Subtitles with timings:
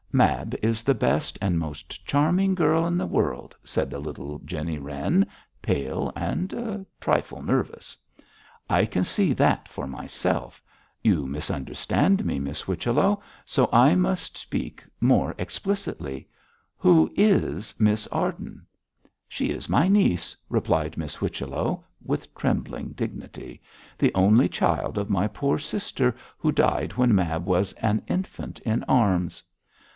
[0.13, 4.79] 'Mab is the best and most charming girl in the world,' said the little Jennie
[4.79, 5.25] Wren,
[5.61, 7.95] pale, and a trifle nervous.
[8.67, 10.61] 'I can see that for myself.
[11.03, 16.27] You misunderstand me, Miss Whichello, so I must speak more explicitly.
[16.77, 18.65] Who is Miss Arden?'
[19.29, 23.61] 'She is my niece,' replied Miss Whichello, with trembling dignity.
[23.99, 28.83] 'The only child of my poor sister, who died when Mab was an infant in
[28.89, 29.43] arms.'